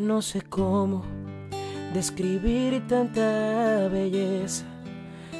[0.00, 1.02] No sé cómo
[1.92, 4.64] describir tanta belleza,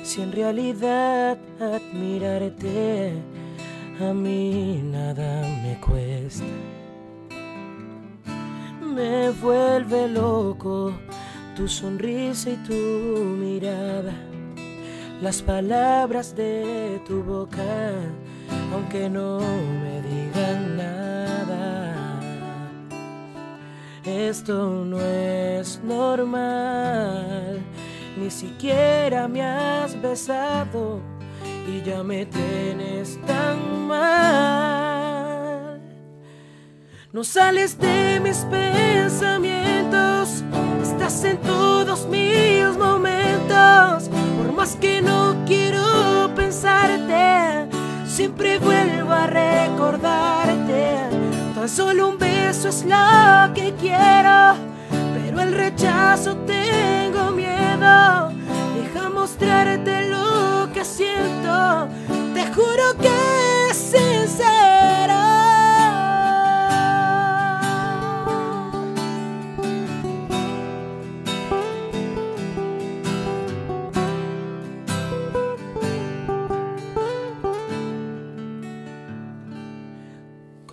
[0.02, 3.14] si en realidad admirarte
[4.02, 6.44] a mí nada me cuesta.
[8.84, 10.92] Me vuelve loco
[11.56, 14.12] tu sonrisa y tu mirada,
[15.22, 17.94] las palabras de tu boca,
[18.74, 20.29] aunque no me digan
[24.04, 27.60] Esto no es normal,
[28.16, 31.00] ni siquiera me has besado
[31.68, 35.80] y ya me tienes tan mal.
[37.12, 40.44] No sales de mis pensamientos,
[40.82, 44.08] estás en todos mis momentos.
[44.38, 47.68] Por más que no quiero pensarte,
[48.06, 51.19] siempre vuelvo a recordarte.
[51.60, 54.54] Tan solo un beso es lo que quiero,
[55.12, 58.32] pero el rechazo tengo miedo.
[58.74, 60.08] Deja mostrarte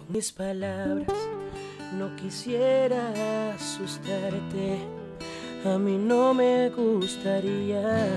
[0.09, 1.13] mis palabras
[1.93, 4.79] no quisiera asustarte.
[5.65, 8.15] A mí no me gustaría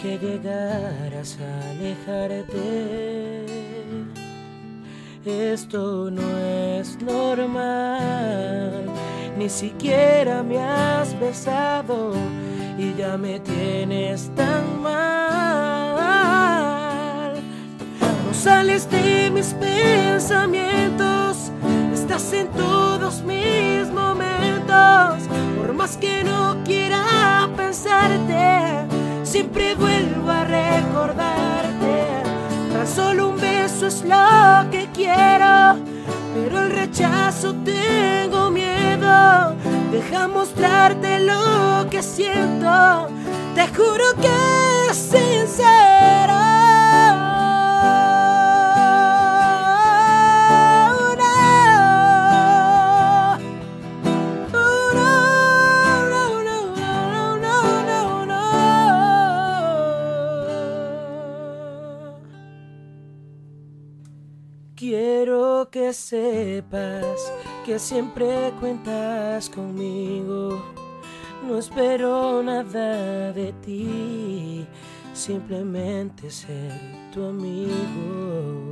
[0.00, 3.46] que llegaras a alejarte.
[5.24, 8.86] Esto no es normal,
[9.36, 12.12] ni siquiera me has besado
[12.78, 15.68] y ya me tienes tan mal.
[18.26, 18.32] No
[29.74, 32.22] vuelvo a recordarte.
[32.72, 35.76] Tan solo un beso es lo que quiero,
[36.34, 39.54] pero el rechazo tengo miedo.
[39.90, 43.08] Deja mostrarte lo que siento,
[43.54, 45.12] te juro que es
[64.78, 67.32] Quiero que sepas
[67.66, 70.62] que siempre cuentas conmigo.
[71.44, 74.64] No espero nada de ti,
[75.14, 76.70] simplemente ser
[77.12, 78.67] tu amigo.